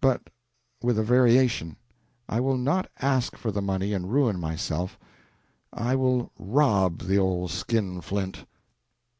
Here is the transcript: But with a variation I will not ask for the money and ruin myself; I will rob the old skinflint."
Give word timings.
But 0.00 0.30
with 0.84 1.00
a 1.00 1.02
variation 1.02 1.74
I 2.28 2.38
will 2.38 2.56
not 2.56 2.88
ask 3.00 3.36
for 3.36 3.50
the 3.50 3.60
money 3.60 3.92
and 3.92 4.08
ruin 4.08 4.38
myself; 4.38 4.96
I 5.72 5.96
will 5.96 6.30
rob 6.38 7.00
the 7.00 7.18
old 7.18 7.50
skinflint." 7.50 8.44